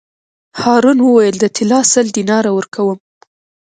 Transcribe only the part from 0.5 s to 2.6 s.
هارون وویل: د طلا سل دیناره